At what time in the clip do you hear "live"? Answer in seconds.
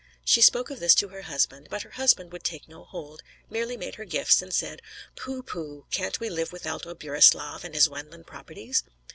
6.27-6.51